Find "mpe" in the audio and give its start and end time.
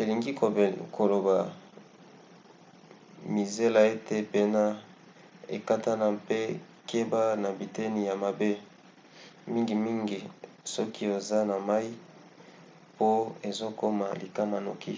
6.18-6.38